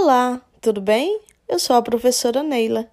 [0.00, 1.20] Olá, tudo bem?
[1.48, 2.88] Eu sou a professora Neila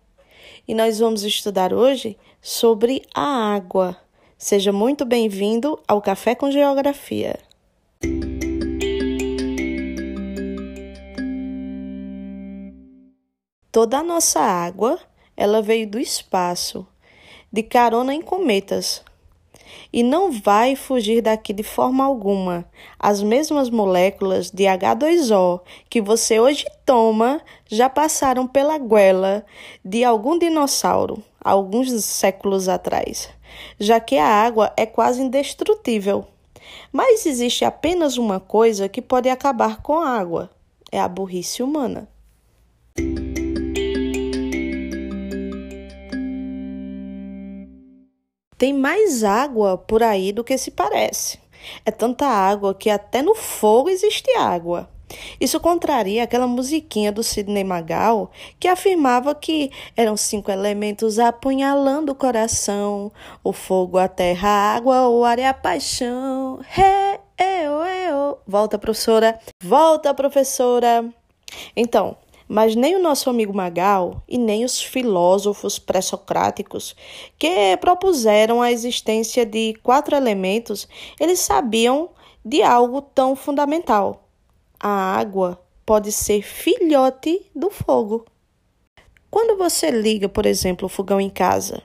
[0.68, 3.96] e nós vamos estudar hoje sobre a água.
[4.40, 7.38] Seja muito bem-vindo ao Café com Geografia.
[13.72, 15.00] Toda a nossa água,
[15.38, 16.88] ela veio do espaço,
[17.54, 19.04] de carona em cometas,
[19.92, 22.66] e não vai fugir daqui de forma alguma.
[23.00, 29.46] As mesmas moléculas de H2O que você hoje toma já passaram pela goela
[29.84, 33.30] de algum dinossauro alguns séculos atrás,
[33.80, 36.26] já que a água é quase indestrutível.
[36.92, 40.50] Mas existe apenas uma coisa que pode acabar com a água:
[40.92, 42.10] é a burrice humana.
[48.58, 51.40] Tem mais água por aí do que se parece.
[51.86, 54.90] É tanta água que até no fogo existe água.
[55.40, 62.16] Isso contraria aquela musiquinha do Sidney Magal que afirmava que eram cinco elementos apunhalando o
[62.16, 63.12] coração:
[63.44, 66.60] o fogo, a terra, a água, o ar e a paixão.
[66.76, 68.40] Hey, eu, eu.
[68.48, 69.40] Volta, professora.
[69.62, 71.06] Volta, professora.
[71.76, 76.96] Então, mas nem o nosso amigo Magal e nem os filósofos pré-socráticos
[77.38, 80.88] que propuseram a existência de quatro elementos,
[81.20, 82.10] eles sabiam
[82.44, 84.28] de algo tão fundamental.
[84.80, 88.26] A água pode ser filhote do fogo.
[89.30, 91.84] Quando você liga, por exemplo, o fogão em casa,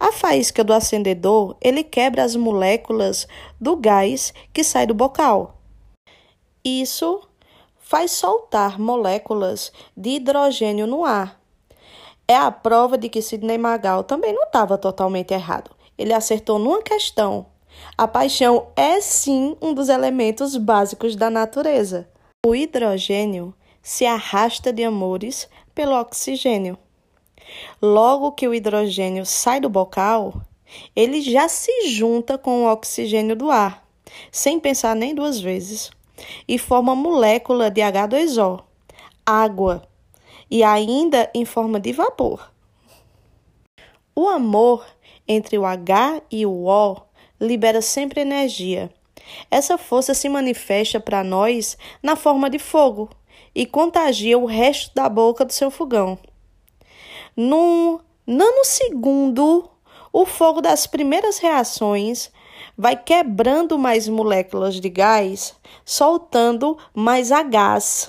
[0.00, 3.26] a faísca do acendedor, ele quebra as moléculas
[3.60, 5.60] do gás que sai do bocal.
[6.64, 7.27] Isso
[7.88, 11.40] faz soltar moléculas de hidrogênio no ar.
[12.28, 15.70] É a prova de que Sidney Magal também não estava totalmente errado.
[15.96, 17.46] Ele acertou numa questão.
[17.96, 22.06] A paixão é sim um dos elementos básicos da natureza.
[22.46, 26.76] O hidrogênio se arrasta de amores pelo oxigênio.
[27.80, 30.42] Logo que o hidrogênio sai do bocal,
[30.94, 33.82] ele já se junta com o oxigênio do ar,
[34.30, 35.90] sem pensar nem duas vezes
[36.46, 38.62] e forma molécula de H2O,
[39.24, 39.82] água,
[40.50, 42.52] e ainda em forma de vapor.
[44.14, 44.84] O amor
[45.26, 46.96] entre o H e o O
[47.40, 48.90] libera sempre energia.
[49.50, 53.10] Essa força se manifesta para nós na forma de fogo
[53.54, 56.18] e contagia o resto da boca do seu fogão.
[57.36, 59.70] Num nanosegundo,
[60.12, 62.32] o fogo das primeiras reações
[62.78, 65.52] vai quebrando mais moléculas de gás,
[65.84, 68.08] soltando mais a gás,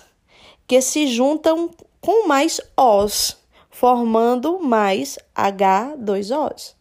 [0.68, 3.36] que se juntam com mais Os,
[3.72, 6.76] formando mais H2Os.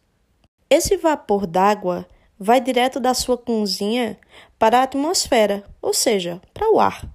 [0.69, 2.05] Esse vapor d'água
[2.39, 4.19] vai direto da sua cozinha
[4.59, 7.09] para a atmosfera, ou seja, para o ar,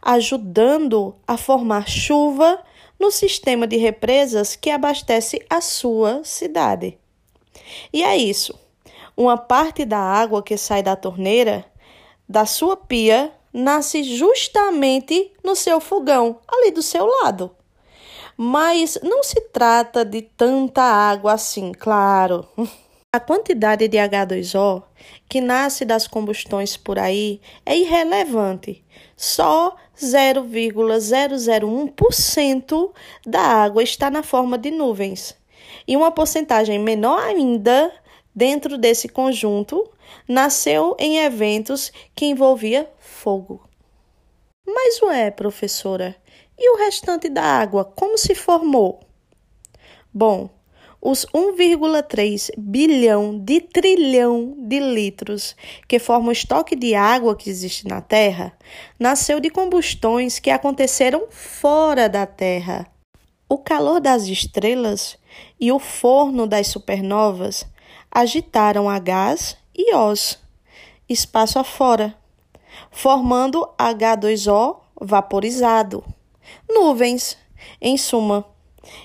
[0.00, 2.58] ajudando a formar chuva
[2.98, 6.98] no sistema de represas que abastece a sua cidade.
[7.92, 8.58] E é isso.
[9.20, 11.66] Uma parte da água que sai da torneira
[12.26, 17.54] da sua pia nasce justamente no seu fogão, ali do seu lado.
[18.34, 22.48] Mas não se trata de tanta água assim, claro.
[23.12, 24.84] A quantidade de H2O
[25.28, 28.82] que nasce das combustões por aí é irrelevante.
[29.14, 32.90] Só 0,001%
[33.26, 35.36] da água está na forma de nuvens.
[35.86, 37.92] E uma porcentagem menor ainda
[38.40, 39.86] dentro desse conjunto,
[40.26, 43.68] nasceu em eventos que envolvia fogo.
[44.66, 46.16] Mas ué, professora,
[46.58, 49.00] e o restante da água como se formou?
[50.10, 50.48] Bom,
[51.02, 55.54] os 1,3 bilhão de trilhão de litros
[55.86, 58.56] que formam o estoque de água que existe na Terra
[58.98, 62.86] nasceu de combustões que aconteceram fora da Terra.
[63.46, 65.18] O calor das estrelas
[65.60, 67.66] e o forno das supernovas
[68.10, 70.38] agitaram gás e Os,
[71.08, 72.14] espaço afora,
[72.90, 76.04] formando H2O vaporizado,
[76.68, 77.38] nuvens,
[77.80, 78.44] em suma,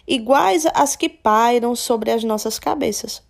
[0.07, 3.24] iguais às que pairam sobre as nossas cabeças.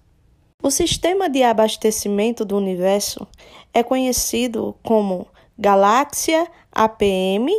[0.63, 3.27] O sistema de abastecimento do universo
[3.73, 5.27] é conhecido como
[5.57, 7.51] Galáxia APM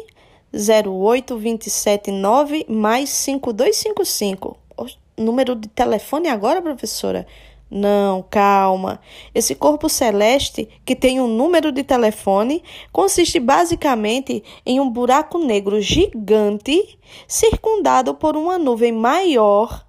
[0.52, 4.56] 08279 mais 5255.
[4.76, 4.86] O
[5.16, 7.24] número de telefone agora, professora?
[7.70, 9.00] Não, calma.
[9.34, 15.80] Esse corpo celeste, que tem um número de telefone, consiste basicamente em um buraco negro
[15.80, 19.84] gigante circundado por uma nuvem maior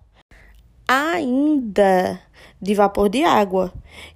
[0.87, 2.19] ainda
[2.59, 3.71] de vapor de água,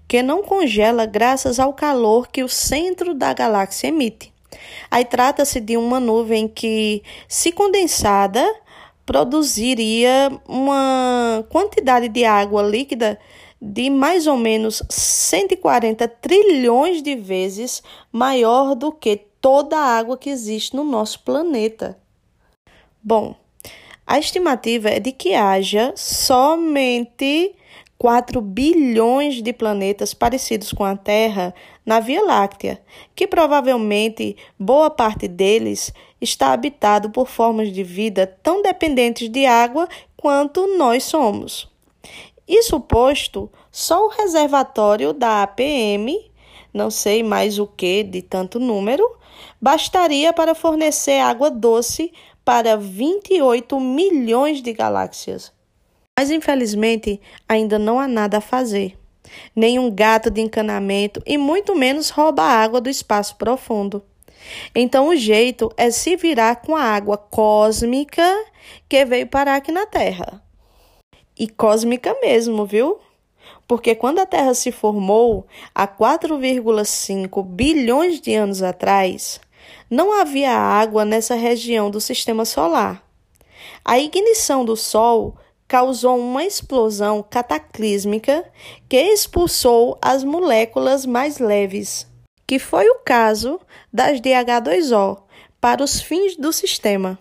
[0.08, 4.34] que não congela graças ao calor que o centro da galáxia emite.
[4.90, 8.44] Aí trata-se de uma nuvem que, se condensada,
[9.06, 13.20] produziria uma quantidade de água líquida
[13.62, 20.30] de mais ou menos 140 trilhões de vezes maior do que toda a água que
[20.30, 21.98] existe no nosso planeta.
[23.04, 23.36] Bom,
[24.06, 27.56] a estimativa é de que haja somente
[27.98, 31.54] 4 bilhões de planetas parecidos com a Terra
[31.86, 32.82] na Via Láctea,
[33.16, 39.88] que provavelmente boa parte deles está habitado por formas de vida tão dependentes de água
[40.18, 41.71] quanto nós somos.
[42.52, 46.30] Isso posto, só o reservatório da APM,
[46.74, 49.10] não sei mais o que de tanto número,
[49.62, 52.12] bastaria para fornecer água doce
[52.44, 55.54] para 28 milhões de galáxias.
[56.20, 59.00] Mas infelizmente ainda não há nada a fazer.
[59.56, 64.04] Nenhum gato de encanamento e muito menos rouba água do espaço profundo.
[64.76, 68.44] Então o jeito é se virar com a água cósmica
[68.90, 70.44] que veio parar aqui na Terra.
[71.42, 73.00] E cósmica mesmo, viu?
[73.68, 79.42] Porque quando a Terra se formou há 4,5 bilhões de anos atrás,
[79.90, 83.04] não havia água nessa região do sistema solar.
[83.84, 85.36] A ignição do Sol
[85.68, 88.46] causou uma explosão cataclísmica
[88.88, 92.06] que expulsou as moléculas mais leves,
[92.46, 93.60] que foi o caso
[93.92, 95.24] das DH2O,
[95.60, 97.18] para os fins do sistema.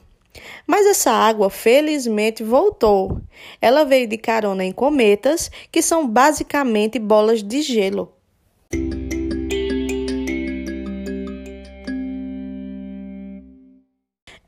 [0.66, 3.20] Mas essa água felizmente voltou.
[3.60, 8.12] Ela veio de carona em cometas, que são basicamente bolas de gelo.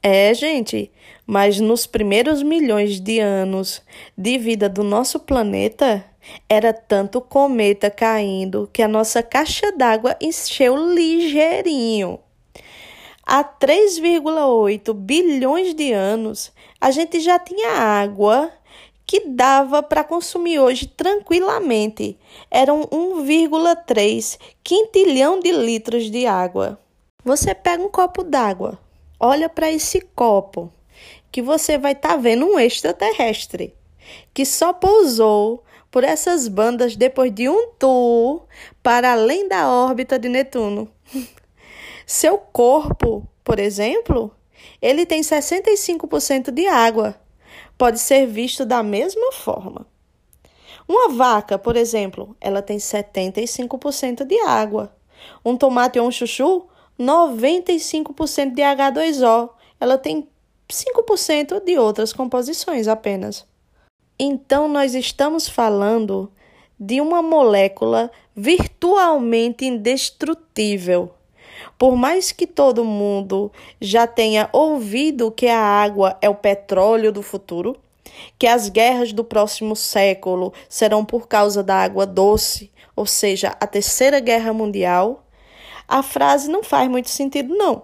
[0.05, 0.90] É, gente,
[1.25, 3.81] mas nos primeiros milhões de anos
[4.19, 6.05] de vida do nosso planeta,
[6.49, 12.19] era tanto cometa caindo que a nossa caixa d'água encheu ligeirinho.
[13.34, 18.52] Há 3,8 bilhões de anos, a gente já tinha água
[19.06, 22.19] que dava para consumir hoje tranquilamente.
[22.50, 26.79] Eram 1,3 quintilhão de litros de água.
[27.25, 28.79] Você pega um copo d'água,
[29.19, 30.70] olha para esse copo,
[31.31, 33.75] que você vai estar tá vendo um extraterrestre
[34.35, 38.43] que só pousou por essas bandas depois de um tour
[38.82, 40.87] para além da órbita de Netuno.
[42.14, 44.37] Seu corpo, por exemplo,
[44.82, 47.17] ele tem 65% de água.
[47.79, 49.87] Pode ser visto da mesma forma.
[50.87, 54.94] Uma vaca, por exemplo, ela tem 75% de água.
[55.43, 56.67] Um tomate ou um chuchu
[57.00, 59.49] 95% de H2O.
[59.81, 60.29] Ela tem
[60.69, 63.47] 5% de outras composições apenas.
[64.19, 66.31] Então, nós estamos falando
[66.79, 71.14] de uma molécula virtualmente indestrutível.
[71.82, 73.50] Por mais que todo mundo
[73.81, 77.76] já tenha ouvido que a água é o petróleo do futuro,
[78.38, 83.67] que as guerras do próximo século serão por causa da água doce, ou seja, a
[83.67, 85.26] Terceira Guerra Mundial,
[85.88, 87.82] a frase não faz muito sentido, não.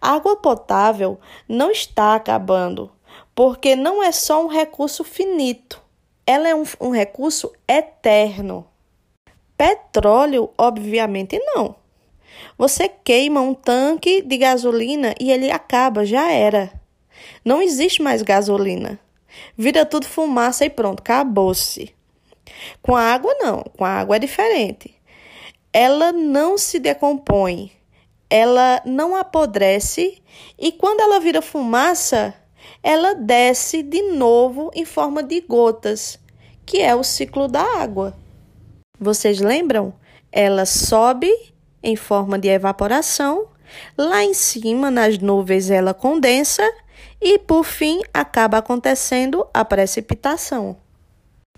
[0.00, 1.18] A água potável
[1.48, 2.92] não está acabando,
[3.34, 5.82] porque não é só um recurso finito,
[6.24, 8.64] ela é um, um recurso eterno.
[9.58, 11.74] Petróleo, obviamente, não.
[12.58, 16.72] Você queima um tanque de gasolina e ele acaba, já era.
[17.44, 18.98] Não existe mais gasolina.
[19.56, 21.94] Vira tudo fumaça e pronto, acabou-se.
[22.82, 23.62] Com a água, não.
[23.76, 24.96] Com a água é diferente
[25.78, 27.70] ela não se decompõe,
[28.30, 30.22] ela não apodrece
[30.58, 32.32] e quando ela vira fumaça,
[32.82, 36.18] ela desce de novo em forma de gotas,
[36.64, 38.16] que é o ciclo da água.
[38.98, 39.92] Vocês lembram?
[40.32, 41.30] Ela sobe
[41.86, 43.46] em forma de evaporação,
[43.96, 46.68] lá em cima nas nuvens ela condensa
[47.22, 50.76] e por fim acaba acontecendo a precipitação.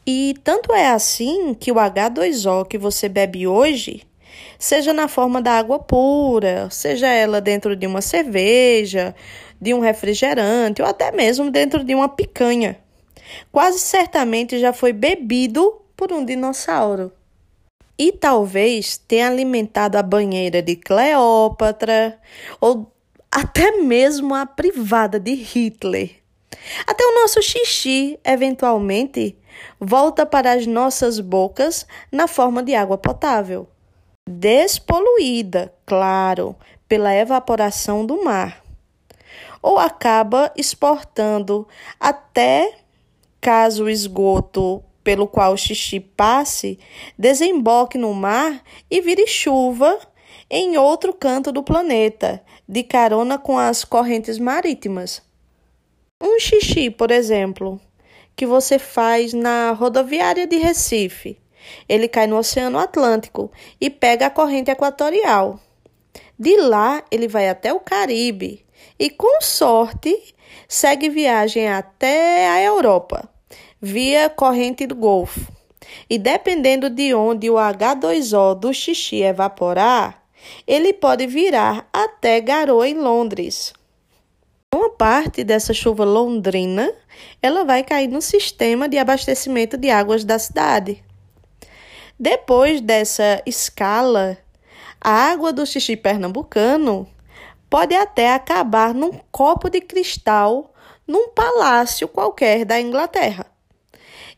[0.06, 4.02] E tanto é assim que o H2O que você bebe hoje
[4.58, 9.14] seja na forma da água pura, seja ela dentro de uma cerveja,
[9.58, 12.78] de um refrigerante ou até mesmo dentro de uma picanha.
[13.50, 17.12] Quase certamente já foi bebido por um dinossauro.
[17.98, 22.18] E talvez tenha alimentado a banheira de Cleópatra
[22.60, 22.92] ou
[23.30, 26.16] até mesmo a privada de Hitler.
[26.86, 29.36] Até o nosso xixi, eventualmente,
[29.80, 33.68] volta para as nossas bocas na forma de água potável
[34.28, 36.54] despoluída, claro,
[36.86, 38.62] pela evaporação do mar,
[39.62, 41.66] ou acaba exportando
[41.98, 42.78] até
[43.40, 46.78] caso o esgoto pelo qual o xixi passe
[47.16, 49.98] desemboque no mar e vire chuva
[50.50, 55.22] em outro canto do planeta, de carona com as correntes marítimas.
[56.22, 57.80] Um xixi, por exemplo,
[58.36, 61.38] que você faz na rodoviária de Recife.
[61.88, 63.50] Ele cai no Oceano Atlântico
[63.80, 65.58] e pega a corrente equatorial.
[66.38, 68.62] De lá, ele vai até o Caribe
[68.98, 70.34] e, com sorte,
[70.68, 73.26] segue viagem até a Europa,
[73.80, 75.52] via corrente do Golfo.
[76.10, 80.22] E dependendo de onde o H2O do xixi evaporar,
[80.66, 83.72] ele pode virar até garoa em Londres.
[84.74, 86.92] Uma parte dessa chuva londrina,
[87.40, 91.02] ela vai cair no sistema de abastecimento de águas da cidade.
[92.18, 94.36] Depois dessa escala,
[95.00, 97.08] a água do xixi pernambucano
[97.70, 100.74] pode até acabar num copo de cristal
[101.06, 103.46] num palácio qualquer da Inglaterra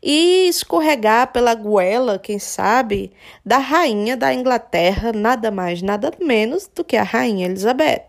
[0.02, 3.12] e escorregar pela goela, quem sabe,
[3.45, 8.07] da rainha da Inglaterra, nada mais, nada menos do que a rainha Elizabeth.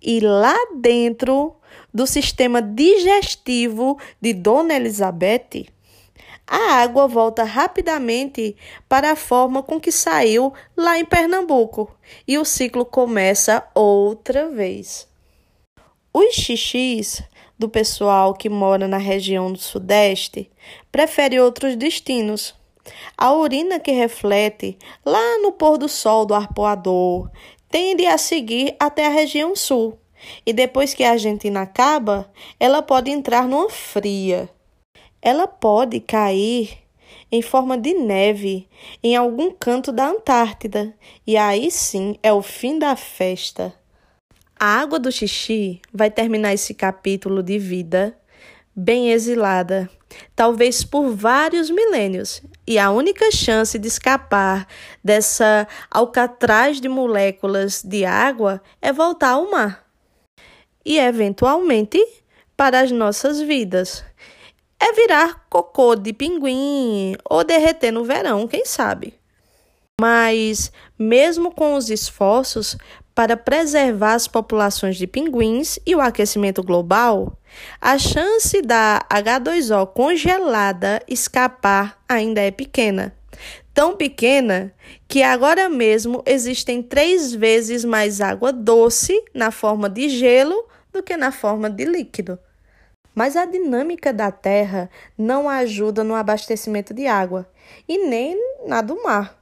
[0.00, 1.54] E lá dentro
[1.94, 5.66] do sistema digestivo de Dona Elizabeth,
[6.46, 8.56] a água volta rapidamente
[8.88, 11.90] para a forma com que saiu lá em Pernambuco
[12.26, 15.08] e o ciclo começa outra vez.
[16.12, 17.22] Os xixis
[17.58, 20.50] do pessoal que mora na região do Sudeste
[20.90, 22.54] prefere outros destinos.
[23.16, 27.30] A urina que reflete lá no pôr do sol do arpoador
[27.70, 29.98] tende a seguir até a região sul.
[30.44, 32.30] E depois que a Argentina acaba,
[32.60, 34.48] ela pode entrar numa fria.
[35.20, 36.78] Ela pode cair
[37.30, 38.68] em forma de neve
[39.02, 40.94] em algum canto da Antártida,
[41.26, 43.74] e aí sim é o fim da festa.
[44.64, 48.16] A água do xixi vai terminar esse capítulo de vida
[48.76, 49.90] bem exilada,
[50.36, 54.68] talvez por vários milênios, e a única chance de escapar
[55.02, 59.84] dessa alcatraz de moléculas de água é voltar ao mar.
[60.84, 61.98] E eventualmente
[62.56, 64.04] para as nossas vidas.
[64.78, 69.12] É virar cocô de pinguim ou derreter no verão, quem sabe.
[70.00, 72.76] Mas, mesmo com os esforços
[73.14, 77.38] para preservar as populações de pinguins e o aquecimento global,
[77.80, 83.14] a chance da H2O congelada escapar ainda é pequena.
[83.74, 84.72] Tão pequena
[85.08, 91.16] que agora mesmo existem três vezes mais água doce na forma de gelo do que
[91.16, 92.38] na forma de líquido.
[93.14, 97.48] Mas a dinâmica da Terra não ajuda no abastecimento de água
[97.88, 99.38] e nem na do mar.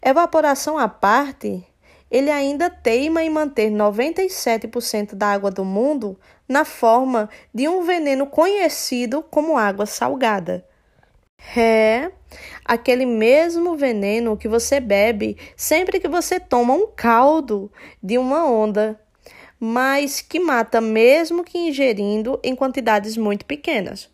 [0.00, 1.64] Evaporação à parte,
[2.10, 8.26] ele ainda teima em manter 97% da água do mundo na forma de um veneno
[8.26, 10.64] conhecido como água salgada.
[11.56, 12.10] É
[12.64, 17.70] aquele mesmo veneno que você bebe sempre que você toma um caldo
[18.02, 19.00] de uma onda,
[19.58, 24.10] mas que mata mesmo que ingerindo em quantidades muito pequenas.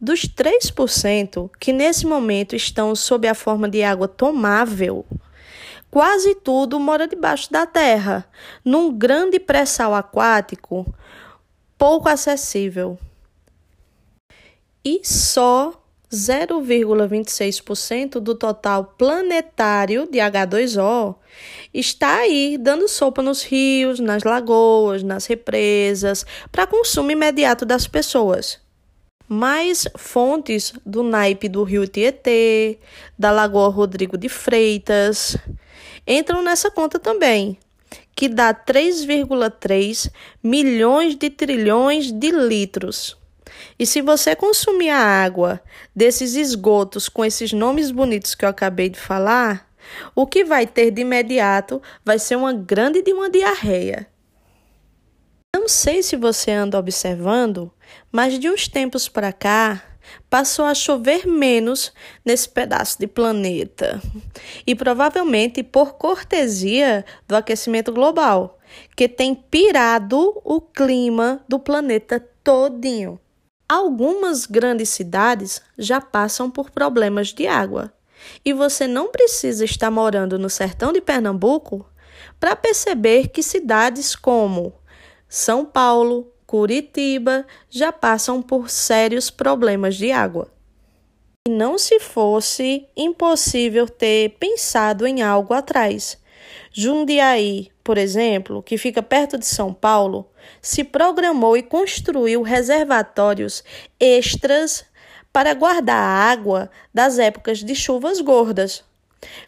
[0.00, 5.04] Dos 3% que nesse momento estão sob a forma de água tomável,
[5.90, 8.26] Quase tudo mora debaixo da terra,
[8.64, 10.86] num grande pré-sal aquático
[11.78, 12.98] pouco acessível.
[14.84, 15.80] E só
[16.10, 21.14] 0,26% do total planetário de H2O
[21.72, 28.58] está aí dando sopa nos rios, nas lagoas, nas represas, para consumo imediato das pessoas.
[29.28, 32.78] Mais fontes do naipe do rio Tietê,
[33.18, 35.36] da Lagoa Rodrigo de Freitas,
[36.06, 37.58] entram nessa conta também,
[38.16, 40.10] que dá 3,3
[40.42, 43.18] milhões de trilhões de litros.
[43.78, 45.60] E se você consumir a água
[45.94, 49.68] desses esgotos com esses nomes bonitos que eu acabei de falar,
[50.14, 54.06] o que vai ter de imediato vai ser uma grande de uma diarreia.
[55.58, 57.68] Não sei se você anda observando,
[58.12, 59.82] mas de uns tempos para cá,
[60.30, 61.92] passou a chover menos
[62.24, 64.00] nesse pedaço de planeta.
[64.64, 68.60] E provavelmente por cortesia do aquecimento global,
[68.96, 73.18] que tem pirado o clima do planeta todinho.
[73.68, 77.92] Algumas grandes cidades já passam por problemas de água.
[78.44, 81.84] E você não precisa estar morando no sertão de Pernambuco
[82.38, 84.72] para perceber que cidades como
[85.28, 90.50] São Paulo, Curitiba já passam por sérios problemas de água.
[91.46, 96.16] E não se fosse impossível ter pensado em algo atrás.
[96.72, 100.30] Jundiaí, por exemplo, que fica perto de São Paulo,
[100.62, 103.62] se programou e construiu reservatórios
[104.00, 104.86] extras
[105.30, 108.82] para guardar água das épocas de chuvas gordas.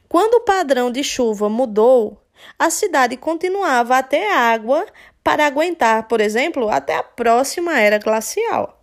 [0.07, 2.21] Quando o padrão de chuva mudou,
[2.59, 4.85] a cidade continuava a ter água
[5.23, 8.81] para aguentar, por exemplo, até a próxima era glacial.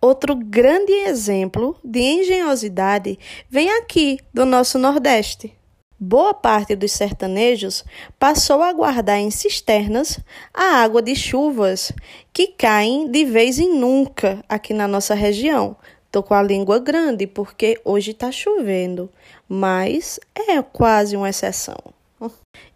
[0.00, 5.54] Outro grande exemplo de engenhosidade vem aqui do nosso Nordeste.
[5.98, 7.84] Boa parte dos sertanejos
[8.18, 10.18] passou a guardar em cisternas
[10.54, 11.92] a água de chuvas
[12.32, 15.76] que caem de vez em nunca aqui na nossa região.
[16.10, 19.10] Tô com a língua grande porque hoje está chovendo,
[19.46, 21.76] mas é quase uma exceção.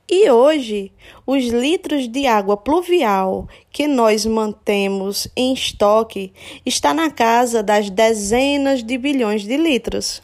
[0.09, 0.93] E hoje,
[1.27, 6.31] os litros de água pluvial que nós mantemos em estoque
[6.65, 10.23] está na casa das dezenas de bilhões de litros.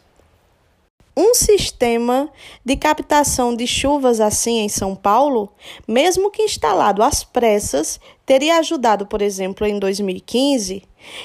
[1.17, 2.29] Um sistema
[2.63, 5.51] de captação de chuvas assim em São Paulo,
[5.87, 10.83] mesmo que instalado às pressas, teria ajudado, por exemplo, em 2015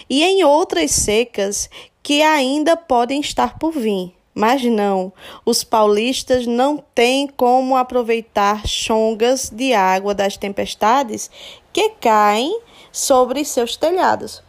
[0.08, 1.68] e em outras secas
[2.02, 4.16] que ainda podem estar por vir.
[4.38, 5.14] Mas não,
[5.46, 11.30] os paulistas não têm como aproveitar chongas de água das tempestades
[11.72, 12.60] que caem
[12.92, 14.42] sobre seus telhados.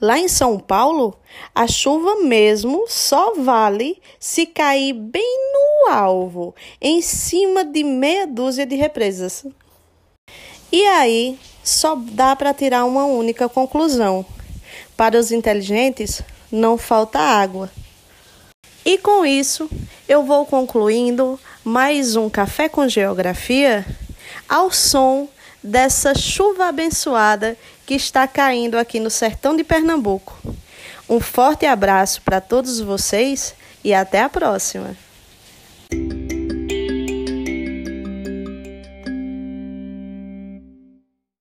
[0.00, 1.16] Lá em São Paulo,
[1.54, 8.66] a chuva mesmo só vale se cair bem no alvo, em cima de meia dúzia
[8.66, 9.46] de represas.
[10.72, 14.26] E aí, só dá para tirar uma única conclusão:
[14.96, 17.70] para os inteligentes, não falta água.
[18.86, 19.68] E com isso,
[20.08, 23.84] eu vou concluindo mais um Café com Geografia
[24.48, 25.28] ao som
[25.60, 30.38] dessa chuva abençoada que está caindo aqui no sertão de Pernambuco.
[31.08, 34.96] Um forte abraço para todos vocês e até a próxima!